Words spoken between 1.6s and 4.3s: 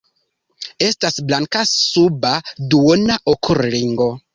suba duona okulringo.